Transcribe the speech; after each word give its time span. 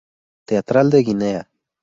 Teatral 0.47 0.89
de 0.89 1.03
Guinea. 1.03 1.47